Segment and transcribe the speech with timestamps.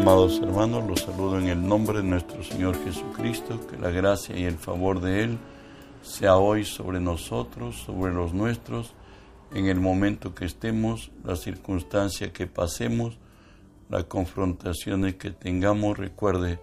[0.00, 4.44] Amados hermanos, los saludo en el nombre de nuestro Señor Jesucristo, que la gracia y
[4.44, 5.38] el favor de Él
[6.00, 8.94] sea hoy sobre nosotros, sobre los nuestros,
[9.52, 13.18] en el momento que estemos, la circunstancia que pasemos,
[13.90, 15.98] las confrontaciones que tengamos.
[15.98, 16.60] Recuerde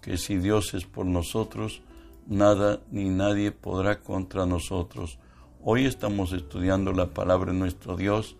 [0.00, 1.82] que si Dios es por nosotros,
[2.26, 5.20] nada ni nadie podrá contra nosotros.
[5.62, 8.34] Hoy estamos estudiando la palabra de nuestro Dios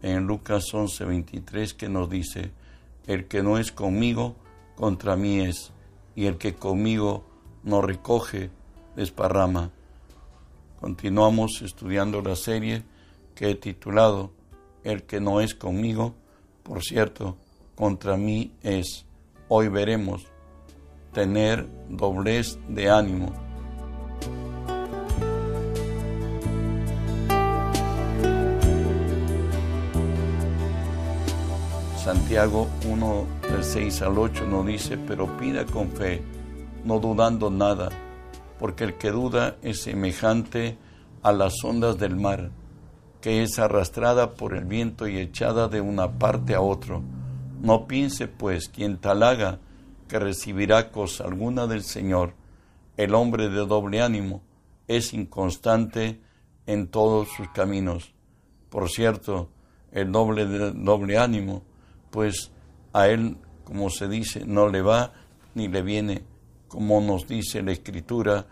[0.00, 2.50] en Lucas 11:23 que nos dice,
[3.06, 4.36] el que no es conmigo,
[4.76, 5.72] contra mí es,
[6.14, 7.24] y el que conmigo
[7.62, 8.50] no recoge,
[8.96, 9.70] desparrama.
[10.80, 12.82] Continuamos estudiando la serie
[13.34, 14.32] que he titulado
[14.82, 16.14] El que no es conmigo,
[16.62, 17.36] por cierto,
[17.74, 19.06] contra mí es.
[19.48, 20.26] Hoy veremos
[21.12, 23.43] tener doblez de ánimo.
[32.24, 36.22] Santiago 1 del 6 al 8 nos dice, pero pida con fe,
[36.82, 37.90] no dudando nada,
[38.58, 40.78] porque el que duda es semejante
[41.22, 42.50] a las ondas del mar,
[43.20, 47.02] que es arrastrada por el viento y echada de una parte a otro.
[47.60, 49.58] No piense, pues, quien tal haga,
[50.08, 52.32] que recibirá cosa alguna del Señor.
[52.96, 54.40] El hombre de doble ánimo
[54.88, 56.22] es inconstante
[56.64, 58.14] en todos sus caminos.
[58.70, 59.50] Por cierto,
[59.92, 61.64] el doble de doble ánimo
[62.14, 62.52] pues
[62.92, 65.12] a él, como se dice, no le va
[65.54, 66.22] ni le viene,
[66.68, 68.46] como nos dice la Escritura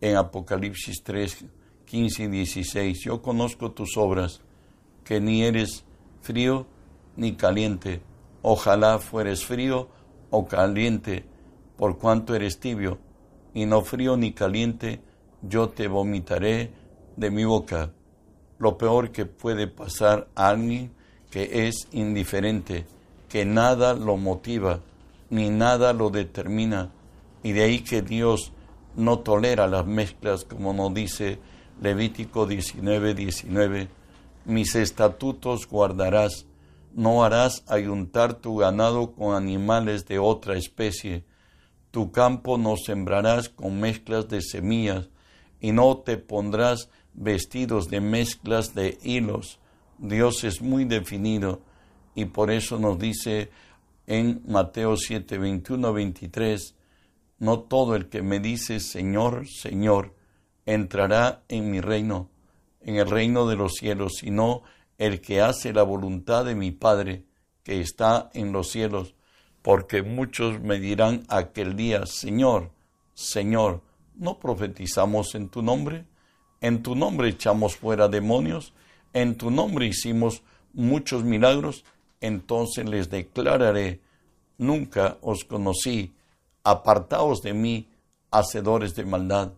[0.00, 1.44] en Apocalipsis 3,
[1.84, 3.00] 15 y 16.
[3.04, 4.40] Yo conozco tus obras,
[5.04, 5.84] que ni eres
[6.22, 6.66] frío
[7.16, 8.00] ni caliente.
[8.40, 9.90] Ojalá fueres frío
[10.30, 11.26] o caliente,
[11.76, 12.98] por cuanto eres tibio,
[13.52, 15.02] y no frío ni caliente,
[15.42, 16.72] yo te vomitaré
[17.14, 17.92] de mi boca.
[18.58, 20.98] Lo peor que puede pasar a alguien
[21.30, 22.86] que es indiferente,
[23.28, 24.80] que nada lo motiva,
[25.30, 26.90] ni nada lo determina,
[27.42, 28.52] y de ahí que Dios
[28.96, 31.38] no tolera las mezclas, como nos dice
[31.80, 33.88] Levítico 19, 19.
[34.44, 36.46] Mis estatutos guardarás,
[36.92, 41.24] no harás ayuntar tu ganado con animales de otra especie,
[41.92, 45.08] tu campo no sembrarás con mezclas de semillas,
[45.60, 49.59] y no te pondrás vestidos de mezclas de hilos,
[50.00, 51.60] Dios es muy definido
[52.14, 53.50] y por eso nos dice
[54.06, 56.74] en Mateo 7, 21, 23,
[57.38, 60.14] no todo el que me dice Señor, Señor,
[60.64, 62.30] entrará en mi reino,
[62.80, 64.62] en el reino de los cielos, sino
[64.96, 67.24] el que hace la voluntad de mi Padre
[67.62, 69.14] que está en los cielos,
[69.60, 72.70] porque muchos me dirán aquel día, Señor,
[73.12, 73.82] Señor,
[74.14, 76.06] ¿no profetizamos en tu nombre?
[76.62, 78.72] ¿En tu nombre echamos fuera demonios?
[79.12, 81.84] En tu nombre hicimos muchos milagros,
[82.20, 84.00] entonces les declararé,
[84.58, 86.12] nunca os conocí,
[86.62, 87.88] apartaos de mí,
[88.30, 89.52] hacedores de maldad.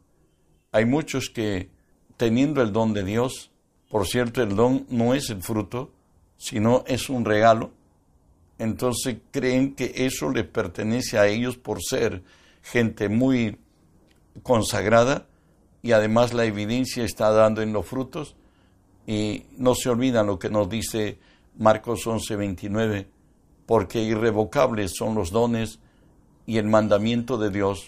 [0.70, 1.68] Hay muchos que,
[2.16, 3.50] teniendo el don de Dios,
[3.90, 5.90] por cierto, el don no es el fruto,
[6.38, 7.72] sino es un regalo,
[8.58, 12.22] entonces creen que eso les pertenece a ellos por ser
[12.62, 13.58] gente muy
[14.42, 15.26] consagrada
[15.82, 18.36] y además la evidencia está dando en los frutos
[19.06, 21.18] y no se olvidan lo que nos dice
[21.58, 23.08] Marcos 11, 29,
[23.66, 25.78] porque irrevocables son los dones
[26.46, 27.86] y el mandamiento de Dios.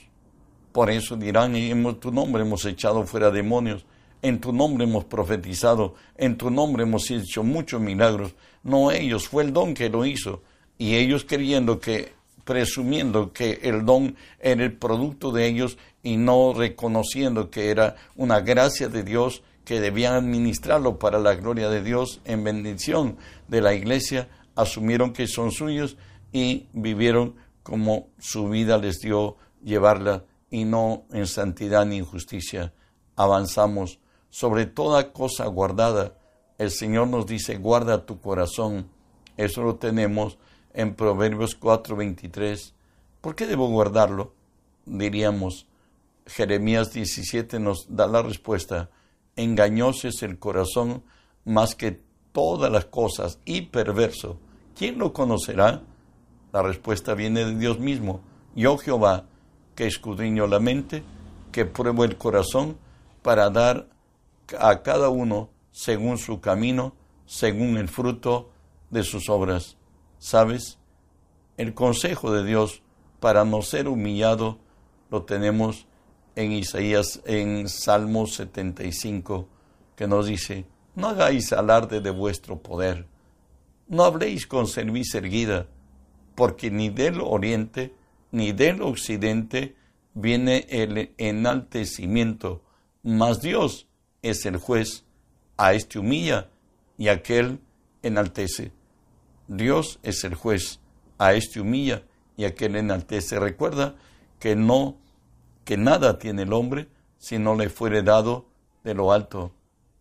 [0.72, 3.86] Por eso dirán, en tu nombre hemos echado fuera demonios,
[4.22, 8.34] en tu nombre hemos profetizado, en tu nombre hemos hecho muchos milagros.
[8.62, 10.42] No ellos, fue el don que lo hizo.
[10.78, 12.12] Y ellos creyendo que,
[12.44, 18.40] presumiendo que el don era el producto de ellos y no reconociendo que era una
[18.40, 23.16] gracia de Dios, que debían administrarlo para la gloria de Dios en bendición
[23.48, 25.96] de la iglesia, asumieron que son suyos
[26.32, 32.74] y vivieron como su vida les dio llevarla y no en santidad ni injusticia.
[33.16, 36.18] Avanzamos sobre toda cosa guardada.
[36.58, 38.88] El Señor nos dice, guarda tu corazón.
[39.36, 40.38] Eso lo tenemos
[40.74, 42.74] en Proverbios 4:23.
[43.20, 44.34] ¿Por qué debo guardarlo?
[44.84, 45.66] Diríamos,
[46.26, 48.90] Jeremías 17 nos da la respuesta
[49.36, 51.02] engañoso el corazón
[51.44, 52.00] más que
[52.32, 54.38] todas las cosas y perverso.
[54.76, 55.82] ¿Quién lo conocerá?
[56.52, 58.20] La respuesta viene de Dios mismo.
[58.54, 59.26] Yo Jehová,
[59.74, 61.02] que escudriño la mente,
[61.52, 62.76] que pruebo el corazón,
[63.22, 63.88] para dar
[64.58, 66.94] a cada uno según su camino,
[67.26, 68.50] según el fruto
[68.90, 69.76] de sus obras.
[70.18, 70.78] ¿Sabes?
[71.56, 72.82] El consejo de Dios
[73.20, 74.58] para no ser humillado
[75.10, 75.86] lo tenemos
[76.36, 79.48] en Isaías, en Salmo 75,
[79.96, 83.06] que nos dice, no hagáis alarde de vuestro poder,
[83.88, 85.66] no habléis con cerviz erguida,
[86.34, 87.94] porque ni del oriente
[88.32, 89.76] ni del occidente
[90.14, 92.62] viene el enaltecimiento,
[93.02, 93.86] mas Dios
[94.22, 95.04] es el juez,
[95.56, 96.48] a este humilla
[96.98, 97.60] y aquel
[98.02, 98.72] enaltece.
[99.46, 100.80] Dios es el juez,
[101.18, 102.02] a este humilla
[102.36, 103.38] y aquel enaltece.
[103.38, 103.94] Recuerda
[104.40, 104.96] que no,
[105.64, 106.88] que nada tiene el hombre
[107.18, 108.46] si no le fuere dado
[108.84, 109.52] de lo alto.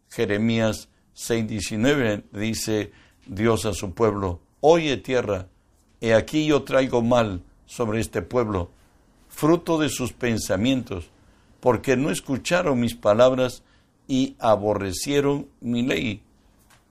[0.10, 2.92] Jeremías 6:19 dice
[3.26, 5.48] Dios a su pueblo, oye tierra,
[6.02, 8.70] he aquí yo traigo mal sobre este pueblo,
[9.30, 11.10] fruto de sus pensamientos,
[11.60, 13.64] porque no escucharon mis palabras
[14.08, 16.22] y aborrecieron mi ley.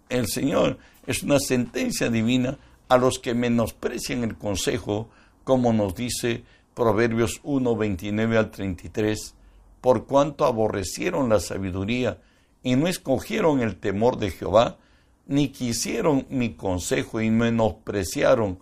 [0.09, 2.59] El Señor es una sentencia divina
[2.89, 5.09] a los que menosprecian el consejo,
[5.45, 9.35] como nos dice Proverbios 1, 29 al 33,
[9.81, 12.19] por cuanto aborrecieron la sabiduría
[12.63, 14.79] y no escogieron el temor de Jehová,
[15.27, 18.59] ni quisieron mi consejo y menospreciaron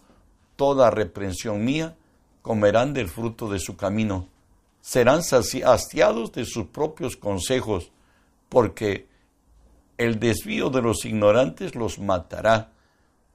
[0.57, 1.97] toda reprensión mía,
[2.43, 4.29] comerán del fruto de su camino.
[4.81, 7.93] Serán hastiados de sus propios consejos,
[8.49, 9.07] porque
[9.99, 12.73] el desvío de los ignorantes los matará.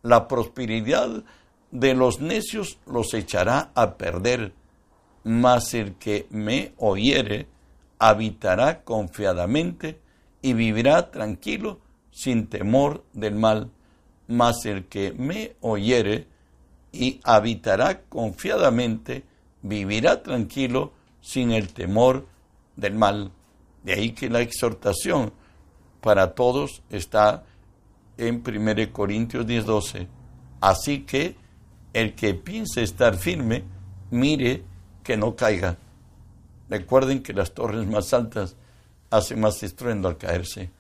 [0.02, 1.24] La prosperidad
[1.72, 4.54] de los necios los echará a perder.
[5.26, 7.48] Mas el que me oyere
[8.00, 10.00] habitará confiadamente
[10.42, 11.80] y vivirá tranquilo
[12.12, 13.72] sin temor del mal.
[14.28, 16.28] Mas el que me oyere
[16.92, 19.24] y habitará confiadamente,
[19.62, 22.28] vivirá tranquilo sin el temor
[22.76, 23.32] del mal.
[23.84, 25.34] De ahí que la exhortación
[26.02, 27.44] para todos está
[28.18, 30.08] en 1 Corintios 10:12.
[30.62, 31.36] Así que
[31.94, 33.64] el que piense estar firme,
[34.12, 34.64] mire
[35.06, 35.78] que no caiga.
[36.68, 38.56] Recuerden que las torres más altas
[39.12, 40.72] hacen más estruendo al caerse.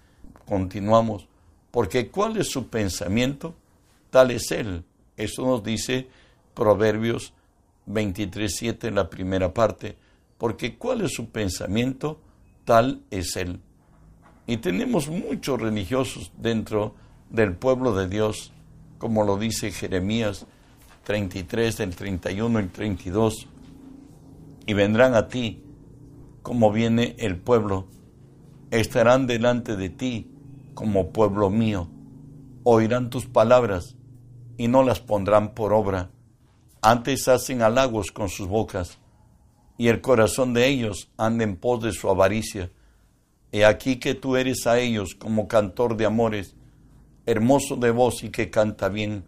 [0.45, 1.27] Continuamos.
[1.69, 3.55] Porque ¿cuál es su pensamiento?
[4.09, 4.83] Tal es él.
[5.15, 6.07] Eso nos dice
[6.55, 7.33] Proverbios
[7.87, 9.95] 23.7 en la primera parte.
[10.39, 12.19] Porque ¿cuál es su pensamiento?
[12.65, 13.59] Tal es él.
[14.47, 16.95] Y tenemos muchos religiosos dentro
[17.29, 18.51] del pueblo de Dios,
[18.97, 20.47] como lo dice Jeremías
[21.03, 23.47] 33, del 31 y 32.
[24.65, 25.63] Y vendrán a ti
[26.45, 27.87] como viene el pueblo,
[28.69, 30.29] estarán delante de ti
[30.75, 31.89] como pueblo mío,
[32.63, 33.95] oirán tus palabras
[34.55, 36.11] y no las pondrán por obra.
[36.83, 38.99] Antes hacen halagos con sus bocas,
[39.75, 42.69] y el corazón de ellos anda en pos de su avaricia.
[43.51, 46.55] He aquí que tú eres a ellos como cantor de amores,
[47.25, 49.25] hermoso de voz y que canta bien.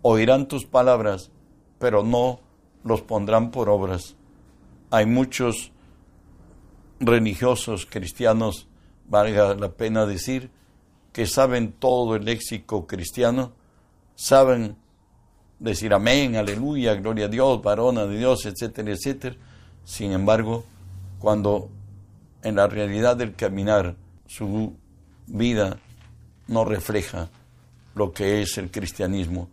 [0.00, 1.30] Oirán tus palabras,
[1.78, 2.40] pero no
[2.82, 4.16] los pondrán por obras.
[4.90, 5.72] Hay muchos
[7.00, 8.68] religiosos cristianos,
[9.08, 10.50] valga la pena decir,
[11.12, 13.52] que saben todo el léxico cristiano,
[14.14, 14.76] saben
[15.58, 19.36] decir amén, aleluya, gloria a Dios, varona de Dios, etcétera, etcétera.
[19.84, 20.64] Sin embargo,
[21.18, 21.70] cuando
[22.42, 23.96] en la realidad del caminar
[24.26, 24.74] su
[25.26, 25.78] vida
[26.48, 27.28] no refleja
[27.94, 29.48] lo que es el cristianismo,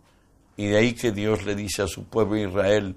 [0.56, 2.94] y de ahí que Dios le dice a su pueblo Israel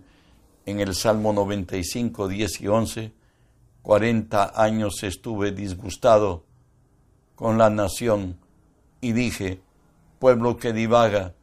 [0.67, 3.13] en el Salmo 95, 10 y 11,
[3.83, 6.43] 40 años estuve disgustado
[7.35, 8.37] con la nación
[8.99, 9.61] y dije,
[10.19, 11.35] pueblo que divaga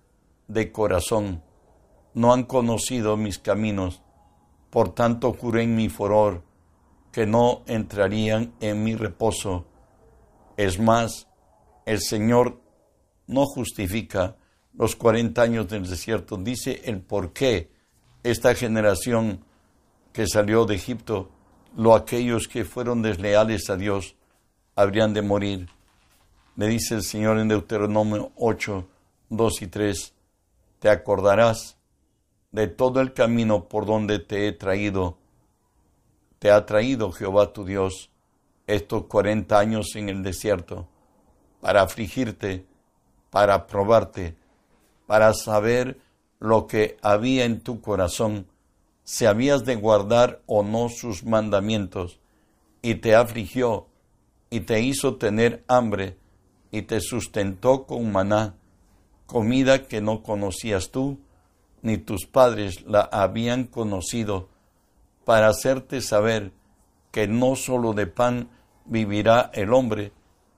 [0.47, 1.43] de corazón,
[2.13, 4.03] no han conocido mis caminos,
[4.69, 6.43] por tanto juré en mi furor
[7.11, 9.65] que no entrarían en mi reposo.
[10.59, 11.29] Es más,
[11.87, 12.61] el Señor
[13.27, 14.37] no justifica
[14.75, 17.74] los cuarenta años del desierto, dice el por qué
[18.25, 19.45] esta generación
[20.13, 21.29] que salió de Egipto,
[21.77, 24.17] lo aquellos que fueron desleales a Dios,
[24.75, 25.69] habrían de morir.
[26.57, 28.89] Le dice el Señor en Deuteronomio 8,
[29.29, 30.15] 2 y 3,
[30.79, 31.77] te acordarás
[32.51, 35.19] de todo el camino por donde te he traído.
[36.39, 38.11] Te ha traído Jehová tu Dios
[38.67, 40.89] estos cuarenta años en el desierto,
[41.61, 42.65] para afligirte,
[43.31, 44.37] para probarte,
[45.07, 45.99] para saber
[46.41, 48.47] lo que había en tu corazón,
[49.05, 52.21] si habías de guardar o no sus mandamientos,
[52.83, 53.87] y te afligió,
[54.51, 56.17] y te hizo tener hambre,
[56.71, 58.55] y te sustentó con maná,
[59.27, 61.19] comida que no conocías tú,
[61.83, 64.49] ni tus padres la habían conocido,
[65.25, 66.53] para hacerte saber
[67.11, 68.49] que no sólo de pan
[68.85, 70.13] vivirá el hombre,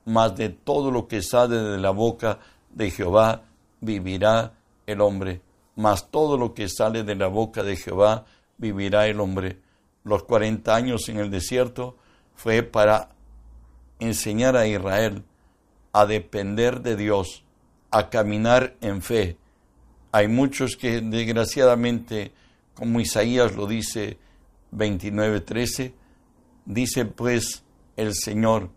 [0.05, 2.39] mas de todo lo que sale de la boca
[2.71, 3.43] de Jehová
[3.81, 4.53] vivirá
[4.85, 5.41] el hombre,
[5.77, 8.25] mas todo lo que sale de la boca de Jehová
[8.57, 9.61] vivirá el hombre.
[10.03, 11.95] Los cuarenta años en el desierto
[12.35, 13.09] fue para
[13.99, 15.23] enseñar a Israel
[15.93, 17.43] a depender de Dios,
[17.91, 19.37] a caminar en fe,
[20.11, 22.31] Hay muchos que desgraciadamente,
[22.73, 24.17] como Isaías lo dice
[24.71, 25.93] 29:13,
[26.65, 27.63] dice pues
[27.97, 28.69] el Señor,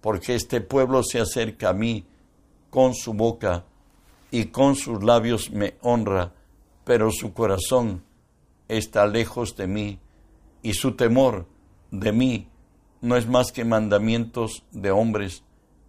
[0.00, 2.06] porque este pueblo se acerca a mí
[2.70, 3.64] con su boca
[4.30, 6.32] y con sus labios me honra,
[6.84, 8.02] pero su corazón
[8.68, 9.98] está lejos de mí
[10.62, 11.46] y su temor
[11.90, 12.48] de mí
[13.00, 15.42] no es más que mandamientos de hombres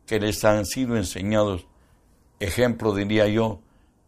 [0.05, 1.67] que les han sido enseñados.
[2.39, 3.59] Ejemplo, diría yo,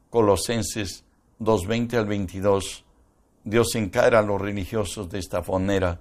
[0.09, 1.03] Colosenses
[1.39, 2.85] 2.20 al 22.
[3.43, 5.99] Dios encara a los religiosos de esta manera,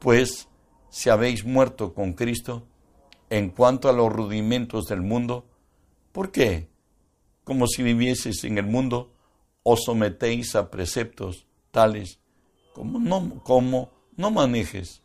[0.00, 0.48] pues
[0.88, 2.66] si habéis muerto con Cristo
[3.28, 5.46] en cuanto a los rudimentos del mundo,
[6.10, 6.68] ¿por qué?
[7.44, 9.12] Como si vivieseis en el mundo,
[9.62, 12.18] os sometéis a preceptos tales
[12.72, 15.02] como no, como no manejes,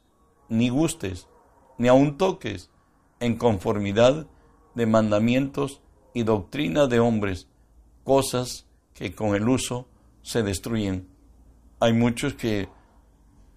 [0.50, 1.28] ni gustes,
[1.78, 2.70] ni aun toques,
[3.20, 4.28] en conformidad
[4.76, 5.82] de mandamientos
[6.14, 7.48] y doctrina de hombres,
[8.04, 9.88] cosas que con el uso
[10.22, 11.08] se destruyen.
[11.80, 12.70] Hay muchos que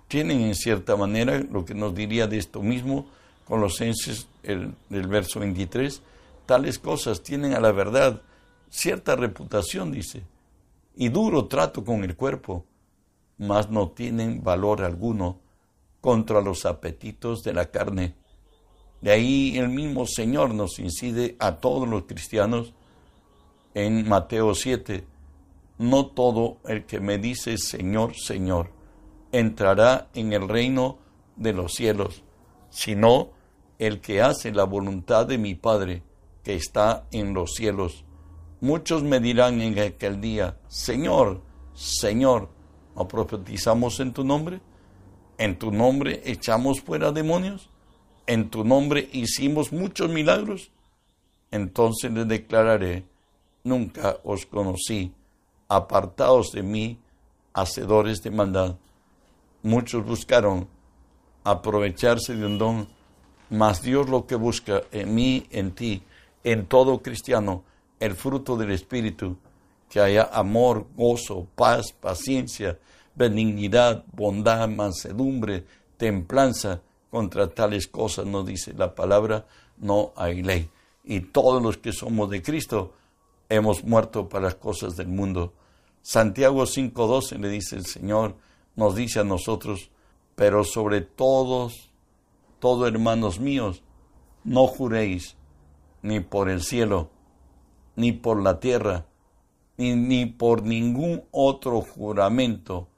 [0.08, 3.06] tienen en cierta manera lo que nos diría de esto mismo,
[3.44, 6.02] Colosenses, el, el verso 23,
[6.46, 8.22] tales cosas tienen a la verdad
[8.68, 10.22] cierta reputación, dice,
[11.00, 12.66] y duro trato con el cuerpo,
[13.38, 15.38] mas no tienen valor alguno
[16.00, 18.16] contra los apetitos de la carne.
[19.00, 22.74] De ahí el mismo Señor nos incide a todos los cristianos
[23.74, 25.06] en Mateo 7,
[25.78, 28.72] no todo el que me dice Señor, Señor,
[29.30, 30.98] entrará en el reino
[31.36, 32.24] de los cielos,
[32.70, 33.30] sino
[33.78, 36.02] el que hace la voluntad de mi Padre
[36.42, 38.04] que está en los cielos.
[38.60, 41.40] Muchos me dirán en aquel día, Señor,
[41.74, 42.48] Señor,
[42.96, 44.60] ¿no profetizamos en tu nombre?
[45.38, 47.70] ¿En tu nombre echamos fuera demonios?
[48.26, 50.72] ¿En tu nombre hicimos muchos milagros?
[51.52, 53.04] Entonces les declararé,
[53.62, 55.12] nunca os conocí,
[55.68, 56.98] apartaos de mí,
[57.54, 58.76] hacedores de maldad.
[59.62, 60.66] Muchos buscaron
[61.44, 62.88] aprovecharse de un don,
[63.50, 66.02] mas Dios lo que busca en mí, en ti,
[66.42, 67.62] en todo cristiano,
[68.00, 69.36] el fruto del Espíritu,
[69.88, 72.78] que haya amor, gozo, paz, paciencia,
[73.14, 75.64] benignidad, bondad, mansedumbre,
[75.96, 76.82] templanza.
[77.10, 79.46] Contra tales cosas no dice la palabra,
[79.78, 80.68] no hay ley.
[81.04, 82.92] Y todos los que somos de Cristo
[83.48, 85.54] hemos muerto para las cosas del mundo.
[86.02, 88.36] Santiago 5.12 le dice el Señor,
[88.76, 89.90] nos dice a nosotros,
[90.34, 91.90] pero sobre todos,
[92.58, 93.82] todos hermanos míos,
[94.44, 95.36] no juréis
[96.02, 97.10] ni por el cielo,
[97.98, 99.06] ni por la tierra,
[99.76, 102.88] ni, ni por ningún otro juramento,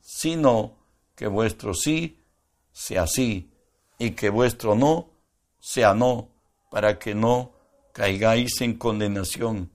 [0.00, 0.72] sino
[1.14, 2.18] que vuestro sí
[2.72, 3.50] sea sí
[3.98, 5.10] y que vuestro no
[5.60, 6.30] sea no,
[6.70, 7.52] para que no
[7.92, 9.70] caigáis en condenación.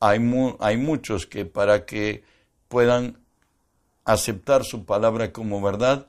[0.00, 0.18] Hay,
[0.58, 2.24] hay muchos que para que
[2.68, 3.18] puedan
[4.06, 6.06] aceptar su palabra como verdad,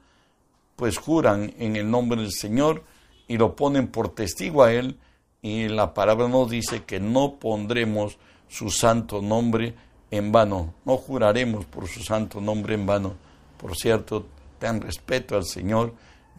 [0.77, 2.83] pues juran en el nombre del Señor
[3.27, 4.99] y lo ponen por testigo a Él
[5.45, 9.75] y la palabra nos dice que no pondremos su santo nombre
[10.09, 13.13] en vano, no juraremos por su santo nombre en vano.
[13.59, 14.25] Por cierto,
[14.57, 15.93] ten respeto al Señor,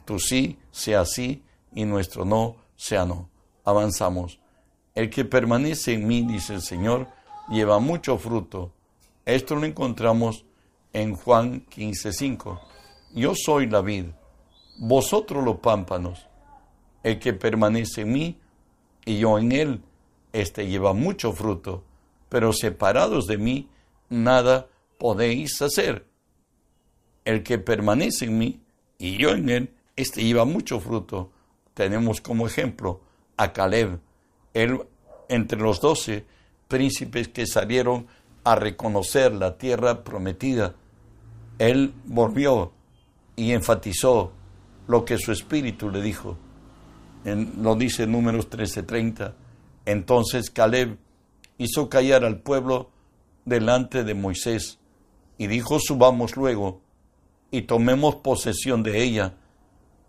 [0.04, 3.28] tu sí sea sí y nuestro no sea no.
[3.64, 4.40] Avanzamos.
[4.92, 7.06] El que permanece en mí, dice el Señor,
[7.48, 8.72] lleva mucho fruto.
[9.24, 10.44] Esto lo encontramos
[10.92, 12.60] en Juan 15:5.
[13.14, 14.06] Yo soy la vid,
[14.80, 16.26] vosotros los pámpanos.
[17.04, 18.40] El que permanece en mí
[19.06, 19.80] y yo en él,
[20.34, 21.82] éste lleva mucho fruto,
[22.28, 23.70] pero separados de mí,
[24.10, 26.04] nada podéis hacer.
[27.24, 28.60] El que permanece en mí
[28.98, 31.30] y yo en él, éste lleva mucho fruto.
[31.72, 33.00] Tenemos como ejemplo
[33.38, 33.98] a Caleb,
[34.52, 34.80] él
[35.30, 36.26] entre los doce
[36.68, 38.06] príncipes que salieron
[38.44, 40.74] a reconocer la tierra prometida
[41.58, 42.72] él volvió
[43.34, 44.32] y enfatizó
[44.86, 46.36] lo que su espíritu le dijo.
[47.34, 49.34] Lo dice Números 13:30.
[49.84, 50.96] Entonces Caleb
[51.58, 52.90] hizo callar al pueblo
[53.44, 54.78] delante de Moisés
[55.38, 56.80] y dijo, subamos luego
[57.50, 59.34] y tomemos posesión de ella,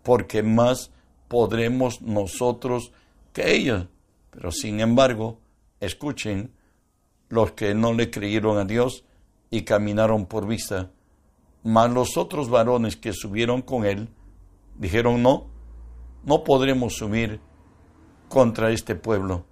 [0.02, 0.90] porque más
[1.28, 2.92] podremos nosotros
[3.32, 3.88] que ella.
[4.30, 5.40] Pero sin embargo,
[5.80, 6.52] escuchen,
[7.28, 9.04] los que no le creyeron a Dios
[9.50, 10.90] y caminaron por vista,
[11.62, 14.08] mas los otros varones que subieron con él
[14.78, 15.46] dijeron, no,
[16.28, 17.40] no podremos subir
[18.28, 19.46] contra este pueblo,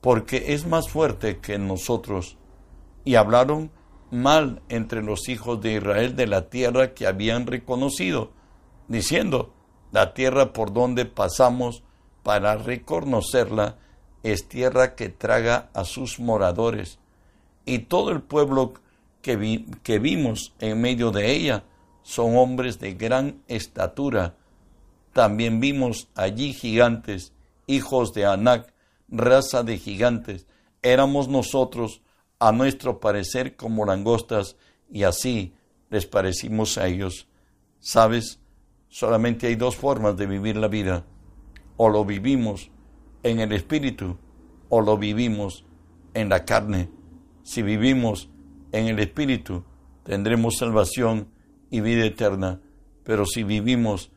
[0.00, 2.38] porque es más fuerte que nosotros.
[3.04, 3.70] Y hablaron
[4.10, 8.30] mal entre los hijos de Israel de la tierra que habían reconocido,
[8.88, 9.52] diciendo,
[9.92, 11.82] la tierra por donde pasamos
[12.22, 13.76] para reconocerla
[14.22, 16.98] es tierra que traga a sus moradores.
[17.66, 18.72] y todo el pueblo
[19.20, 21.64] que, que vimos en medio de ella
[22.02, 24.39] son hombres de gran estatura.
[25.12, 27.32] También vimos allí gigantes,
[27.66, 28.72] hijos de Anac,
[29.08, 30.46] raza de gigantes.
[30.82, 32.02] Éramos nosotros,
[32.38, 34.56] a nuestro parecer, como langostas,
[34.90, 35.52] y así
[35.90, 37.28] les parecimos a ellos.
[37.80, 38.40] ¿Sabes?
[38.88, 41.04] Solamente hay dos formas de vivir la vida.
[41.76, 42.70] O lo vivimos
[43.22, 44.16] en el espíritu
[44.68, 45.64] o lo vivimos
[46.14, 46.90] en la carne.
[47.42, 48.30] Si vivimos
[48.72, 49.64] en el espíritu,
[50.04, 51.28] tendremos salvación
[51.70, 52.60] y vida eterna,
[53.04, 54.10] pero si vivimos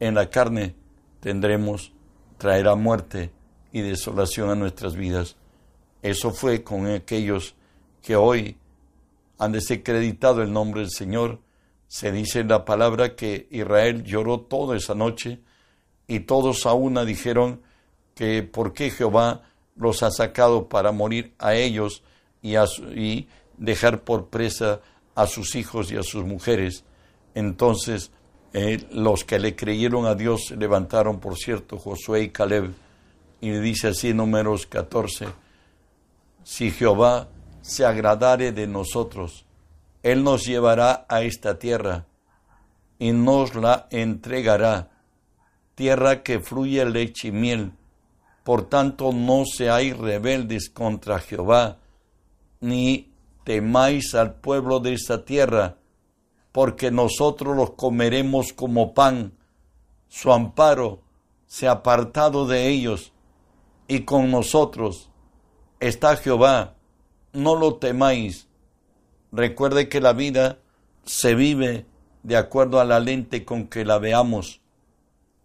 [0.00, 0.74] en la carne,
[1.20, 1.92] tendremos,
[2.38, 3.30] traerá muerte
[3.70, 5.36] y desolación a nuestras vidas.
[6.02, 7.54] Eso fue con aquellos
[8.02, 8.56] que hoy
[9.38, 11.38] han desacreditado el nombre del Señor.
[11.86, 15.40] Se dice en la palabra que Israel lloró toda esa noche
[16.08, 17.60] y todos a una dijeron
[18.14, 19.42] que por qué Jehová
[19.76, 22.02] los ha sacado para morir a ellos
[22.42, 23.28] y, y
[23.58, 24.80] dejar por presa
[25.14, 26.84] a sus hijos y a sus mujeres.
[27.34, 28.10] Entonces
[28.52, 32.72] eh, los que le creyeron a Dios levantaron, por cierto, Josué y Caleb,
[33.40, 35.26] y dice así números 14,
[36.42, 37.28] si Jehová
[37.62, 39.46] se agradare de nosotros,
[40.02, 42.06] Él nos llevará a esta tierra
[42.98, 44.90] y nos la entregará,
[45.74, 47.72] tierra que fluye leche y miel.
[48.44, 51.78] Por tanto, no seáis rebeldes contra Jehová,
[52.60, 53.12] ni
[53.44, 55.76] temáis al pueblo de esta tierra,
[56.52, 59.32] porque nosotros los comeremos como pan.
[60.08, 61.00] Su amparo
[61.46, 63.12] se ha apartado de ellos,
[63.88, 65.10] y con nosotros
[65.80, 66.74] está Jehová.
[67.32, 68.46] No lo temáis.
[69.32, 70.58] Recuerde que la vida
[71.04, 71.86] se vive
[72.22, 74.60] de acuerdo a la lente con que la veamos.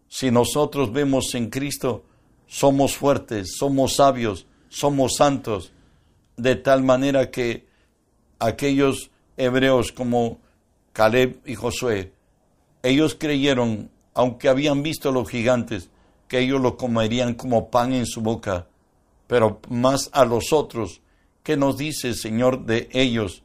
[0.07, 2.03] Si nosotros vemos en Cristo,
[2.47, 5.71] somos fuertes, somos sabios, somos santos,
[6.37, 7.67] de tal manera que
[8.39, 10.39] aquellos hebreos como
[10.95, 12.13] Caleb y Josué,
[12.81, 15.89] ellos creyeron, aunque habían visto los gigantes,
[16.29, 18.67] que ellos lo comerían como pan en su boca,
[19.27, 21.01] pero más a los otros,
[21.43, 23.43] ¿qué nos dice el Señor de ellos?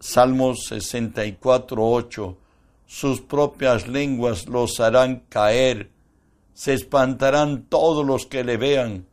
[0.00, 2.36] Salmos 64, 8,
[2.84, 5.90] sus propias lenguas los harán caer,
[6.52, 9.06] se espantarán todos los que le vean.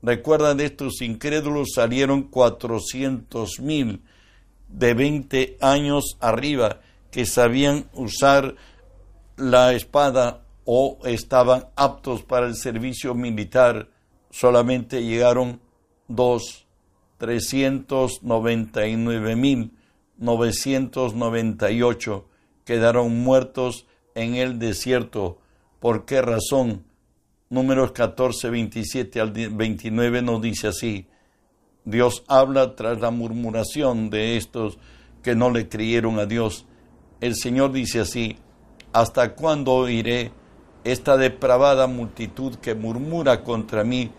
[0.00, 4.00] Recuerdan estos incrédulos salieron cuatrocientos mil
[4.68, 8.54] de 20 años arriba que sabían usar
[9.36, 13.88] la espada o estaban aptos para el servicio militar.
[14.30, 15.60] Solamente llegaron
[16.06, 16.66] dos,
[17.16, 19.72] trescientos noventa y nueve mil
[20.18, 22.28] novecientos noventa y ocho
[22.64, 25.38] quedaron muertos en el desierto.
[25.80, 26.84] ¿Por qué razón?
[27.48, 31.06] Números 14, 27 al 29 nos dice así.
[31.88, 34.76] Dios habla tras la murmuración de estos
[35.22, 36.66] que no le creyeron a Dios.
[37.22, 38.36] El Señor dice así,
[38.92, 40.30] ¿hasta cuándo oiré
[40.84, 44.10] esta depravada multitud que murmura contra mí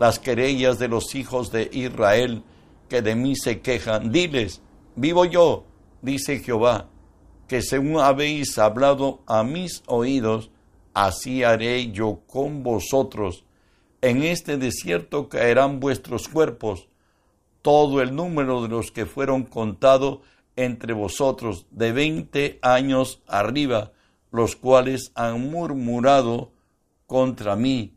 [0.00, 2.44] las querellas de los hijos de Israel
[2.88, 4.10] que de mí se quejan?
[4.10, 4.62] Diles,
[4.96, 5.66] vivo yo,
[6.00, 6.88] dice Jehová,
[7.46, 10.50] que según habéis hablado a mis oídos,
[10.94, 13.44] así haré yo con vosotros.
[14.00, 16.87] En este desierto caerán vuestros cuerpos
[17.68, 20.20] todo el número de los que fueron contados
[20.56, 23.92] entre vosotros de veinte años arriba,
[24.30, 26.50] los cuales han murmurado
[27.06, 27.92] contra mí.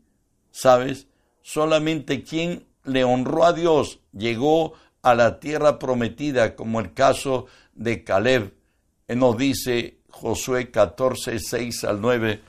[0.50, 1.06] ¿Sabes?
[1.40, 8.04] Solamente quien le honró a Dios llegó a la tierra prometida, como el caso de
[8.04, 8.52] Caleb.
[9.08, 12.42] Él nos dice Josué 14, 6 al 9,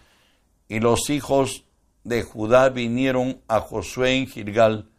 [0.67, 1.63] y los hijos
[2.03, 4.89] de Judá vinieron a Josué en Gilgal,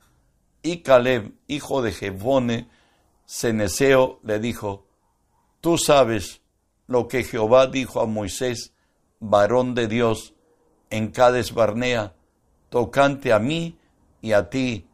[0.64, 2.68] y Caleb, hijo de Jebone,
[3.27, 4.87] Ceneseo, le dijo,
[5.61, 6.40] Tú sabes
[6.87, 8.72] lo que Jehová dijo a Moisés,
[9.20, 10.35] varón de Dios,
[10.88, 12.14] en Cades Barnea,
[12.70, 13.79] tocante a mí
[14.22, 14.87] y a ti.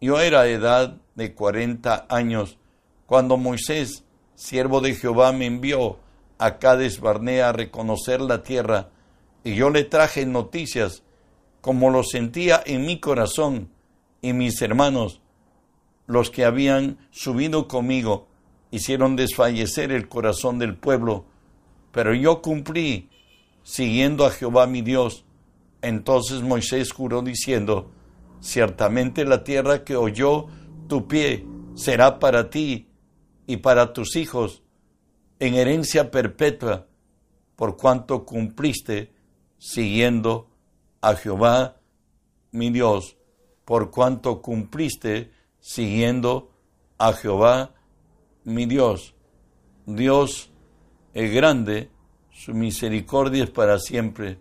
[0.00, 2.58] Yo era edad de cuarenta años,
[3.06, 4.04] cuando Moisés,
[4.36, 5.98] siervo de Jehová, me envió
[6.38, 8.90] a Cades Barnea a reconocer la tierra,
[9.42, 11.02] y yo le traje noticias,
[11.60, 13.70] como lo sentía en mi corazón,
[14.26, 15.20] y mis hermanos,
[16.08, 18.26] los que habían subido conmigo,
[18.72, 21.26] hicieron desfallecer el corazón del pueblo,
[21.92, 23.08] pero yo cumplí
[23.62, 25.24] siguiendo a Jehová mi Dios.
[25.80, 27.92] Entonces Moisés juró diciendo,
[28.40, 30.46] ciertamente la tierra que oyó
[30.88, 32.88] tu pie será para ti
[33.46, 34.64] y para tus hijos
[35.38, 36.88] en herencia perpetua,
[37.54, 39.12] por cuanto cumpliste
[39.56, 40.50] siguiendo
[41.00, 41.76] a Jehová
[42.50, 43.15] mi Dios,
[43.66, 46.50] por cuanto cumpliste siguiendo
[46.96, 47.72] a Jehová
[48.44, 49.14] mi Dios.
[49.84, 50.50] Dios
[51.12, 51.90] es grande,
[52.30, 54.38] su misericordia es para siempre.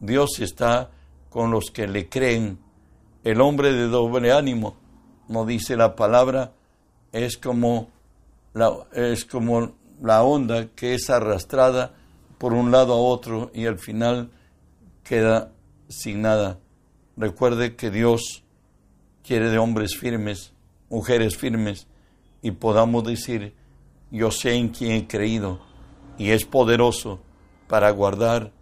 [0.00, 0.90] Dios está
[1.28, 2.58] con los que le creen.
[3.22, 4.76] El hombre de doble ánimo,
[5.28, 6.54] no dice la palabra,
[7.12, 7.90] es como
[8.54, 11.94] la, es como la onda que es arrastrada
[12.38, 14.30] por un lado a otro y al final
[15.04, 15.52] queda
[15.88, 16.58] sin nada.
[17.18, 18.42] Recuerde que Dios
[19.22, 20.52] quiere de hombres firmes,
[20.88, 21.86] mujeres firmes,
[22.42, 23.54] y podamos decir,
[24.10, 25.60] yo sé en quién he creído,
[26.18, 27.20] y es poderoso
[27.68, 28.52] para guardar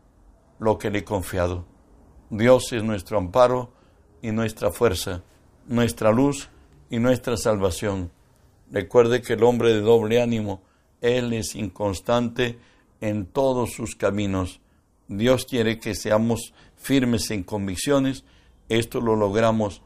[0.59, 1.65] lo que le he confiado.
[2.29, 3.73] Dios es nuestro amparo
[4.23, 5.23] y nuestra fuerza,
[5.67, 6.49] nuestra luz
[6.91, 8.13] y nuestra salvación.
[8.71, 10.63] Recuerde que el hombre de doble ánimo,
[11.01, 12.59] él es inconstante
[13.01, 14.61] en todos sus caminos.
[15.09, 18.25] Dios quiere que seamos firmes en convicciones.
[18.69, 19.83] Esto lo logramos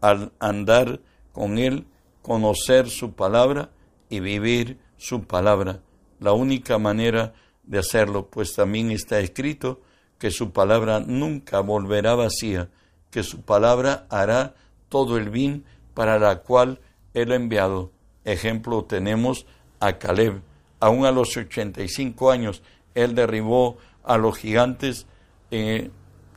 [0.00, 1.00] al andar
[1.32, 1.86] con Él,
[2.22, 3.70] conocer su palabra
[4.08, 5.80] y vivir su palabra.
[6.20, 9.80] La única manera de hacerlo, pues también está escrito
[10.18, 12.70] que su palabra nunca volverá vacía,
[13.10, 14.54] que su palabra hará
[14.88, 16.80] todo el bien para la cual
[17.14, 17.92] Él ha enviado.
[18.24, 19.46] Ejemplo tenemos
[19.80, 20.42] a Caleb.
[20.80, 22.62] Aún a los 85 años,
[22.94, 25.06] Él derribó a los gigantes
[25.50, 25.90] eh,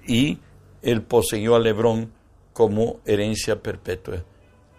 [0.06, 0.40] y
[0.82, 2.12] Él poseyó a Lebrón
[2.54, 4.24] como herencia perpetua.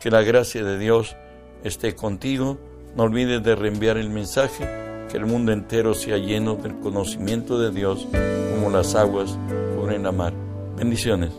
[0.01, 1.17] Que la gracia de Dios
[1.65, 2.59] esté contigo.
[2.97, 4.69] No olvides de reenviar el mensaje,
[5.11, 8.07] que el mundo entero sea lleno del conocimiento de Dios
[8.55, 9.39] como las aguas
[9.77, 10.35] cubren la mar.
[10.77, 11.33] Bendiciones.